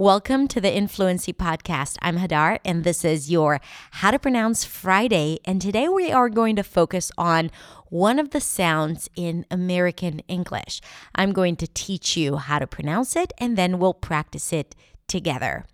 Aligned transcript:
Welcome 0.00 0.48
to 0.48 0.62
the 0.62 0.74
Influency 0.74 1.34
Podcast. 1.34 1.98
I'm 2.00 2.16
Hadar, 2.16 2.58
and 2.64 2.84
this 2.84 3.04
is 3.04 3.30
your 3.30 3.60
How 3.90 4.10
to 4.10 4.18
Pronounce 4.18 4.64
Friday. 4.64 5.40
And 5.44 5.60
today 5.60 5.90
we 5.90 6.10
are 6.10 6.30
going 6.30 6.56
to 6.56 6.62
focus 6.62 7.12
on 7.18 7.50
one 7.90 8.18
of 8.18 8.30
the 8.30 8.40
sounds 8.40 9.10
in 9.14 9.44
American 9.50 10.20
English. 10.20 10.80
I'm 11.14 11.32
going 11.32 11.54
to 11.56 11.66
teach 11.66 12.16
you 12.16 12.36
how 12.36 12.60
to 12.60 12.66
pronounce 12.66 13.14
it, 13.14 13.34
and 13.36 13.58
then 13.58 13.78
we'll 13.78 13.92
practice 13.92 14.54
it 14.54 14.74
together. 15.06 15.66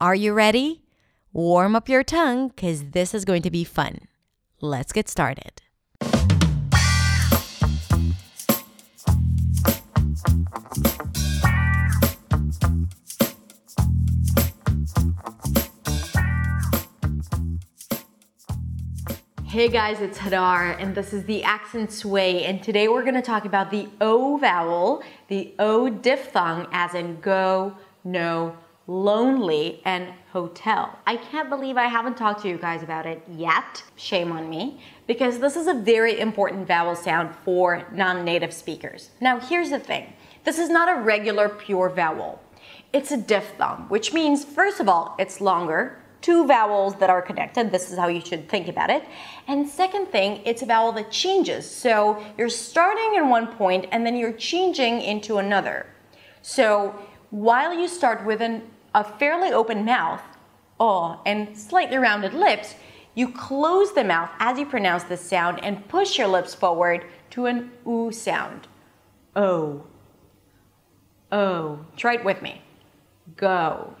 Are 0.00 0.14
you 0.14 0.34
ready? 0.34 0.84
Warm 1.32 1.74
up 1.74 1.88
your 1.88 2.04
tongue 2.04 2.50
because 2.50 2.90
this 2.90 3.12
is 3.12 3.24
going 3.24 3.42
to 3.42 3.50
be 3.50 3.64
fun. 3.64 4.02
Let's 4.60 4.92
get 4.92 5.08
started. 5.08 5.63
Hey 19.54 19.68
guys, 19.68 20.00
it's 20.00 20.18
Hadar, 20.18 20.76
and 20.82 20.96
this 20.96 21.12
is 21.12 21.24
the 21.26 21.44
Accents 21.44 22.04
Way, 22.04 22.44
and 22.44 22.60
today 22.60 22.88
we're 22.88 23.04
going 23.04 23.14
to 23.14 23.22
talk 23.22 23.44
about 23.44 23.70
the 23.70 23.88
O 24.00 24.36
vowel, 24.36 25.02
the 25.28 25.54
O 25.60 25.88
diphthong, 25.88 26.66
as 26.72 26.94
in 26.94 27.20
go, 27.20 27.76
no, 28.02 28.56
lonely, 28.88 29.80
and 29.84 30.12
hotel. 30.32 30.98
I 31.06 31.16
can't 31.16 31.48
believe 31.48 31.76
I 31.76 31.86
haven't 31.86 32.16
talked 32.16 32.42
to 32.42 32.48
you 32.48 32.58
guys 32.58 32.82
about 32.82 33.06
it 33.06 33.22
yet. 33.30 33.84
Shame 33.94 34.32
on 34.32 34.50
me, 34.50 34.80
because 35.06 35.38
this 35.38 35.54
is 35.54 35.68
a 35.68 35.74
very 35.74 36.18
important 36.18 36.66
vowel 36.66 36.96
sound 36.96 37.34
for 37.44 37.86
non 37.92 38.24
native 38.24 38.52
speakers. 38.52 39.10
Now, 39.20 39.38
here's 39.38 39.70
the 39.70 39.78
thing 39.78 40.12
this 40.44 40.58
is 40.58 40.68
not 40.68 40.88
a 40.88 41.00
regular 41.00 41.48
pure 41.48 41.88
vowel, 41.88 42.42
it's 42.94 43.10
a 43.10 43.16
diphthong, 43.16 43.86
which 43.88 44.12
means, 44.12 44.44
first 44.44 44.78
of 44.80 44.88
all, 44.88 45.16
it's 45.18 45.40
longer 45.40 45.98
two 46.24 46.46
vowels 46.46 46.94
that 46.94 47.10
are 47.10 47.20
connected. 47.20 47.70
This 47.70 47.90
is 47.90 47.98
how 47.98 48.08
you 48.08 48.22
should 48.22 48.48
think 48.48 48.66
about 48.68 48.88
it. 48.88 49.04
And 49.46 49.68
second 49.68 50.06
thing, 50.06 50.40
it's 50.46 50.62
a 50.62 50.66
vowel 50.66 50.90
that 50.92 51.10
changes. 51.10 51.70
So 51.70 52.24
you're 52.38 52.48
starting 52.48 53.16
in 53.16 53.28
one 53.28 53.48
point 53.48 53.84
and 53.92 54.06
then 54.06 54.16
you're 54.16 54.32
changing 54.32 55.02
into 55.02 55.36
another. 55.36 55.84
So 56.40 56.98
while 57.28 57.74
you 57.74 57.88
start 57.88 58.24
with 58.24 58.40
an, 58.40 58.62
a 58.94 59.04
fairly 59.04 59.52
open 59.52 59.84
mouth, 59.84 60.22
oh, 60.80 61.20
and 61.26 61.58
slightly 61.58 61.98
rounded 61.98 62.32
lips, 62.32 62.74
you 63.14 63.28
close 63.30 63.92
the 63.92 64.04
mouth 64.04 64.30
as 64.38 64.58
you 64.58 64.64
pronounce 64.64 65.02
the 65.02 65.18
sound 65.18 65.62
and 65.62 65.86
push 65.88 66.16
your 66.16 66.28
lips 66.28 66.54
forward 66.54 67.04
to 67.30 67.44
an 67.44 67.70
oo 67.86 68.10
sound. 68.10 68.66
Oh. 69.36 69.84
Oh. 71.30 71.80
Try 71.98 72.14
it 72.14 72.24
with 72.24 72.40
me. 72.40 72.63
Go. 73.36 73.94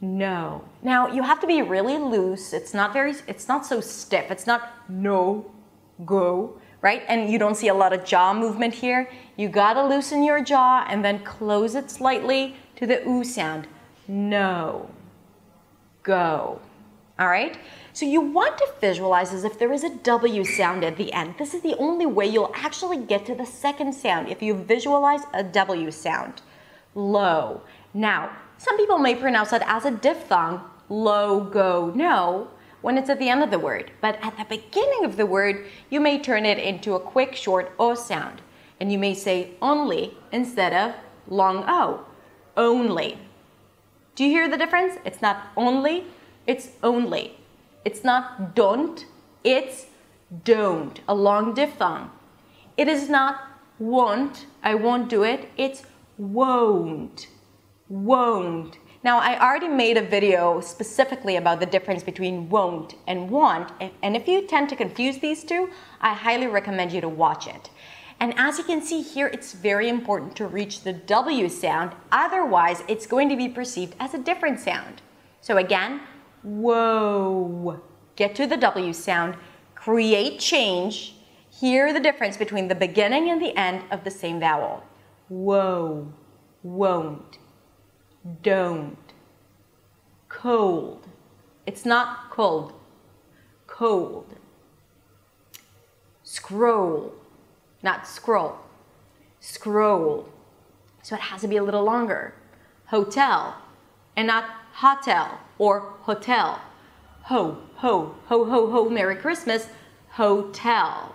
No. 0.00 0.64
Now 0.82 1.08
you 1.08 1.22
have 1.22 1.40
to 1.40 1.46
be 1.46 1.62
really 1.62 1.98
loose. 1.98 2.52
It's 2.52 2.74
not 2.74 2.92
very 2.92 3.14
it's 3.26 3.48
not 3.48 3.64
so 3.64 3.80
stiff. 3.80 4.30
It's 4.30 4.46
not 4.46 4.88
no 4.88 5.50
go, 6.04 6.60
right? 6.82 7.02
And 7.08 7.30
you 7.30 7.38
don't 7.38 7.54
see 7.54 7.68
a 7.68 7.74
lot 7.74 7.92
of 7.92 8.04
jaw 8.04 8.34
movement 8.34 8.74
here. 8.74 9.08
You 9.36 9.48
got 9.48 9.74
to 9.74 9.86
loosen 9.86 10.22
your 10.22 10.42
jaw 10.42 10.84
and 10.88 11.04
then 11.04 11.24
close 11.24 11.74
it 11.74 11.90
slightly 11.90 12.56
to 12.76 12.86
the 12.86 13.06
oo 13.08 13.24
sound. 13.24 13.66
No. 14.06 14.90
Go. 16.02 16.60
All 17.18 17.28
right? 17.28 17.58
So 17.94 18.04
you 18.04 18.20
want 18.20 18.58
to 18.58 18.68
visualize 18.78 19.32
as 19.32 19.42
if 19.42 19.58
there 19.58 19.72
is 19.72 19.82
a 19.82 19.96
W 19.96 20.44
sound 20.44 20.84
at 20.84 20.98
the 20.98 21.12
end. 21.14 21.36
This 21.38 21.54
is 21.54 21.62
the 21.62 21.74
only 21.78 22.04
way 22.04 22.26
you'll 22.26 22.52
actually 22.54 22.98
get 22.98 23.24
to 23.26 23.34
the 23.34 23.46
second 23.46 23.94
sound 23.94 24.28
if 24.28 24.42
you 24.42 24.54
visualize 24.54 25.22
a 25.32 25.42
W 25.42 25.90
sound. 25.90 26.42
Low. 26.94 27.62
Now, 27.96 28.36
some 28.58 28.76
people 28.76 28.98
may 28.98 29.14
pronounce 29.14 29.52
that 29.52 29.66
as 29.66 29.86
a 29.86 29.90
diphthong, 29.90 30.60
low, 30.90 31.40
go, 31.40 31.90
no, 31.94 32.48
when 32.82 32.98
it's 32.98 33.08
at 33.08 33.18
the 33.18 33.30
end 33.30 33.42
of 33.42 33.50
the 33.50 33.58
word. 33.58 33.90
But 34.02 34.18
at 34.22 34.36
the 34.36 34.44
beginning 34.44 35.06
of 35.06 35.16
the 35.16 35.24
word, 35.24 35.64
you 35.88 35.98
may 35.98 36.18
turn 36.18 36.44
it 36.44 36.58
into 36.58 36.92
a 36.92 37.00
quick, 37.00 37.34
short 37.34 37.72
O 37.78 37.94
sound. 37.94 38.42
And 38.78 38.92
you 38.92 38.98
may 38.98 39.14
say 39.14 39.52
only 39.62 40.14
instead 40.30 40.74
of 40.74 40.94
long 41.26 41.64
O. 41.66 42.04
Only. 42.54 43.18
Do 44.14 44.24
you 44.24 44.30
hear 44.30 44.46
the 44.50 44.58
difference? 44.58 44.98
It's 45.06 45.22
not 45.22 45.46
only, 45.56 46.04
it's 46.46 46.72
only. 46.82 47.38
It's 47.86 48.04
not 48.04 48.54
don't, 48.54 49.06
it's 49.42 49.86
don't, 50.44 51.00
a 51.08 51.14
long 51.14 51.54
diphthong. 51.54 52.10
It 52.76 52.88
is 52.88 53.08
not 53.08 53.40
won't, 53.78 54.44
I 54.62 54.74
won't 54.74 55.08
do 55.08 55.22
it, 55.22 55.48
it's 55.56 55.84
won't 56.18 57.28
won't. 57.88 58.78
Now, 59.04 59.18
I 59.18 59.40
already 59.40 59.68
made 59.68 59.96
a 59.96 60.02
video 60.02 60.60
specifically 60.60 61.36
about 61.36 61.60
the 61.60 61.66
difference 61.66 62.02
between 62.02 62.48
won't 62.48 62.94
and 63.06 63.30
want, 63.30 63.70
and 64.02 64.16
if 64.16 64.26
you 64.26 64.46
tend 64.46 64.68
to 64.70 64.76
confuse 64.76 65.18
these 65.18 65.44
two, 65.44 65.70
I 66.00 66.12
highly 66.12 66.48
recommend 66.48 66.92
you 66.92 67.00
to 67.00 67.08
watch 67.08 67.46
it. 67.46 67.70
And 68.18 68.34
as 68.36 68.58
you 68.58 68.64
can 68.64 68.82
see 68.82 69.02
here, 69.02 69.28
it's 69.28 69.52
very 69.52 69.88
important 69.88 70.34
to 70.36 70.46
reach 70.46 70.82
the 70.82 70.92
W 70.92 71.48
sound, 71.48 71.92
otherwise, 72.10 72.82
it's 72.88 73.06
going 73.06 73.28
to 73.28 73.36
be 73.36 73.48
perceived 73.48 73.94
as 74.00 74.14
a 74.14 74.18
different 74.18 74.58
sound. 74.58 75.02
So, 75.40 75.58
again, 75.58 76.00
whoa. 76.42 77.80
Get 78.16 78.34
to 78.36 78.46
the 78.46 78.56
W 78.56 78.92
sound, 78.92 79.36
create 79.74 80.40
change, 80.40 81.14
hear 81.48 81.92
the 81.92 82.00
difference 82.00 82.36
between 82.36 82.66
the 82.66 82.74
beginning 82.74 83.30
and 83.30 83.40
the 83.40 83.56
end 83.56 83.84
of 83.92 84.02
the 84.02 84.10
same 84.10 84.40
vowel. 84.40 84.82
Whoa, 85.28 86.12
won't 86.62 87.38
don't. 88.42 88.96
Cold. 90.28 91.06
It's 91.66 91.84
not 91.84 92.30
cold. 92.30 92.72
Cold. 93.66 94.36
Scroll. 96.22 97.14
Not 97.82 98.06
scroll. 98.06 98.58
Scroll. 99.40 100.28
So 101.02 101.14
it 101.14 101.20
has 101.20 101.40
to 101.42 101.48
be 101.48 101.56
a 101.56 101.62
little 101.62 101.84
longer. 101.84 102.34
Hotel. 102.86 103.56
And 104.16 104.26
not 104.26 104.44
hotel 104.72 105.40
or 105.58 105.94
hotel. 106.02 106.60
Ho, 107.24 107.58
ho, 107.76 108.14
ho, 108.26 108.44
ho, 108.44 108.70
ho, 108.70 108.88
Merry 108.88 109.16
Christmas. 109.16 109.68
Hotel. 110.10 111.14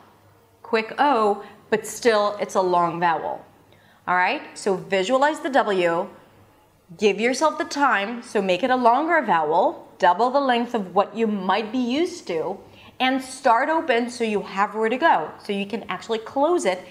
Quick 0.61 0.93
O, 0.99 1.43
but 1.69 1.85
still 1.85 2.37
it's 2.39 2.55
a 2.55 2.61
long 2.61 2.99
vowel. 2.99 3.45
All 4.07 4.15
right, 4.15 4.57
so 4.57 4.75
visualize 4.75 5.39
the 5.41 5.49
W 5.49 6.09
Give 6.97 7.19
yourself 7.21 7.57
the 7.57 7.65
time, 7.65 8.21
so 8.21 8.41
make 8.41 8.63
it 8.63 8.69
a 8.69 8.75
longer 8.75 9.21
vowel, 9.21 9.87
double 9.97 10.29
the 10.29 10.41
length 10.41 10.73
of 10.73 10.93
what 10.93 11.15
you 11.15 11.25
might 11.25 11.71
be 11.71 11.77
used 11.77 12.27
to, 12.27 12.59
and 12.99 13.21
start 13.21 13.69
open 13.69 14.09
so 14.09 14.23
you 14.23 14.41
have 14.41 14.75
where 14.75 14.89
to 14.89 14.97
go, 14.97 15.31
so 15.43 15.53
you 15.53 15.65
can 15.65 15.83
actually 15.89 16.19
close 16.19 16.65
it 16.65 16.83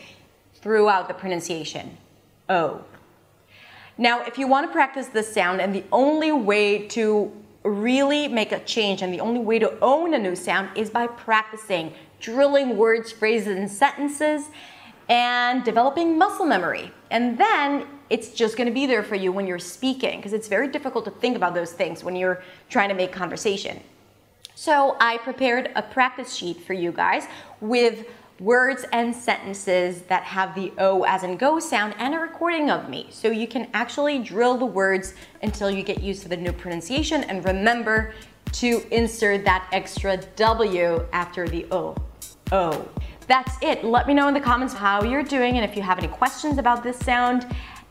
throughout 0.55 1.07
the 1.07 1.15
pronunciation. 1.15 1.97
O. 2.49 2.83
Now, 3.99 4.23
if 4.25 4.39
you 4.39 4.47
want 4.47 4.67
to 4.67 4.73
practice 4.73 5.09
this 5.09 5.33
sound, 5.33 5.61
and 5.61 5.75
the 5.75 5.85
only 5.93 6.33
way 6.33 6.87
to 6.89 7.31
really 7.63 8.27
make 8.27 8.53
a 8.53 8.61
change 8.61 9.03
and 9.03 9.13
the 9.13 9.21
only 9.21 9.41
way 9.41 9.59
to 9.59 9.79
own 9.81 10.15
a 10.15 10.19
new 10.19 10.35
sound 10.35 10.71
is 10.77 10.89
by 10.89 11.07
practicing, 11.07 11.93
drilling 12.19 12.79
words, 12.79 13.13
phrases, 13.13 13.55
and 13.57 13.71
sentences, 13.71 14.49
and 15.11 15.63
developing 15.65 16.17
muscle 16.17 16.47
memory. 16.47 16.91
And 17.11 17.37
then 17.37 17.87
it's 18.11 18.31
just 18.31 18.57
going 18.57 18.67
to 18.67 18.75
be 18.75 18.87
there 18.87 19.03
for 19.03 19.15
you 19.15 19.33
when 19.33 19.47
you're 19.47 19.59
speaking 19.59 20.19
because 20.19 20.33
it's 20.33 20.49
very 20.49 20.69
difficult 20.69 21.05
to 21.07 21.11
think 21.11 21.37
about 21.37 21.55
those 21.55 21.73
things 21.73 22.05
when 22.05 22.17
you're 22.17 22.43
trying 22.69 22.89
to 22.89 22.95
make 22.95 23.13
conversation. 23.13 23.81
So 24.57 24.97
I 25.01 25.19
prepared 25.19 25.71
a 25.77 25.83
practice 25.83 26.35
sheet 26.35 26.61
for 26.61 26.75
you 26.75 26.93
guys 26.93 27.27
with 27.61 28.07
words 28.41 28.85
and 28.93 29.15
sentences 29.15 30.03
that 30.03 30.23
have 30.25 30.55
the 30.55 30.73
O 30.79 31.05
as 31.05 31.23
in 31.23 31.37
go 31.37 31.61
sound 31.61 31.95
and 31.99 32.15
a 32.15 32.19
recording 32.19 32.71
of 32.71 32.89
me. 32.89 33.07
So 33.11 33.29
you 33.29 33.47
can 33.47 33.69
actually 33.75 34.19
drill 34.19 34.57
the 34.57 34.67
words 34.67 35.15
until 35.43 35.71
you 35.71 35.83
get 35.83 36.03
used 36.03 36.23
to 36.23 36.29
the 36.29 36.37
new 36.37 36.53
pronunciation 36.53 37.25
and 37.25 37.45
remember 37.45 38.13
to 38.53 38.83
insert 38.91 39.45
that 39.45 39.69
extra 39.73 40.17
W 40.37 41.07
after 41.13 41.49
the 41.49 41.67
O. 41.71 41.95
O. 42.51 42.89
That's 43.29 43.57
it. 43.63 43.85
Let 43.85 44.09
me 44.09 44.15
know 44.15 44.27
in 44.27 44.35
the 44.35 44.41
comments 44.41 44.75
how 44.75 45.05
you're 45.05 45.23
doing 45.23 45.57
and 45.57 45.65
if 45.65 45.77
you 45.77 45.83
have 45.83 45.99
any 45.99 46.09
questions 46.09 46.59
about 46.59 46.83
this 46.83 46.99
sound. 46.99 47.47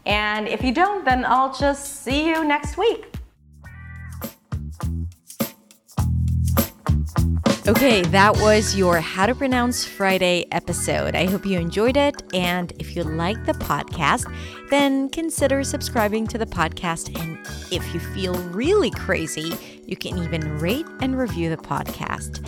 And 0.06 0.48
if 0.48 0.64
you 0.64 0.74
don't, 0.74 1.06
then 1.06 1.26
I'll 1.26 1.54
just 1.54 2.04
see 2.04 2.28
you 2.28 2.44
next 2.44 2.78
week. 2.78 3.06
Okay, 7.68 8.02
that 8.02 8.36
was 8.38 8.76
your 8.76 9.00
How 9.00 9.28
to 9.28 9.36
Pronounce 9.36 9.86
Friday 9.86 10.48
episode. 10.52 11.16
I 11.16 11.28
hope 11.28 11.46
you 11.46 11.60
enjoyed 11.60 11.98
it. 11.98 12.16
And 12.34 12.74
if 12.80 12.96
you 12.96 13.04
like 13.04 13.46
the 13.46 13.52
podcast, 13.52 14.26
then 14.72 15.08
consider 15.10 15.64
subscribing 15.64 16.26
to 16.28 16.40
the 16.40 16.48
podcast. 16.48 17.16
And 17.22 17.38
if 17.72 17.94
you 17.94 18.00
feel 18.00 18.34
really 18.50 18.90
crazy, 18.90 19.54
you 19.86 19.96
can 19.96 20.18
even 20.18 20.58
rate 20.58 20.88
and 21.02 21.16
review 21.16 21.52
the 21.52 21.58
podcast. 21.58 22.44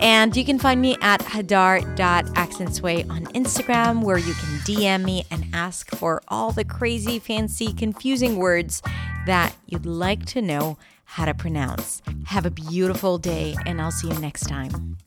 And 0.00 0.36
you 0.36 0.44
can 0.44 0.58
find 0.58 0.80
me 0.80 0.96
at 1.00 1.20
hadar.accentsway 1.20 3.10
on 3.10 3.24
Instagram, 3.26 4.02
where 4.02 4.18
you 4.18 4.34
can 4.34 4.58
DM 4.60 5.04
me 5.04 5.24
and 5.30 5.46
ask 5.52 5.90
for 5.96 6.22
all 6.28 6.52
the 6.52 6.64
crazy, 6.64 7.18
fancy, 7.18 7.72
confusing 7.72 8.36
words 8.36 8.82
that 9.26 9.54
you'd 9.66 9.86
like 9.86 10.26
to 10.26 10.42
know 10.42 10.78
how 11.04 11.24
to 11.24 11.34
pronounce. 11.34 12.02
Have 12.26 12.46
a 12.46 12.50
beautiful 12.50 13.18
day, 13.18 13.56
and 13.64 13.80
I'll 13.80 13.90
see 13.90 14.08
you 14.08 14.18
next 14.18 14.48
time. 14.48 14.98